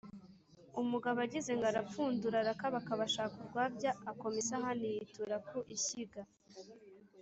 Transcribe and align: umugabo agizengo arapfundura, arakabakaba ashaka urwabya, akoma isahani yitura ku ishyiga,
umugabo 0.81 1.17
agizengo 1.25 1.65
arapfundura, 1.67 2.35
arakabakaba 2.39 3.01
ashaka 3.09 3.35
urwabya, 3.43 3.91
akoma 4.09 4.37
isahani 4.43 4.85
yitura 4.95 5.35
ku 5.47 5.57
ishyiga, 5.75 6.21